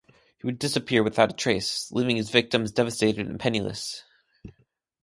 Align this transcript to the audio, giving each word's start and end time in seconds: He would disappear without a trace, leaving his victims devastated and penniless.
He 0.39 0.47
would 0.47 0.57
disappear 0.57 1.03
without 1.03 1.31
a 1.31 1.35
trace, 1.35 1.91
leaving 1.91 2.15
his 2.15 2.31
victims 2.31 2.71
devastated 2.71 3.27
and 3.27 3.39
penniless. 3.39 4.03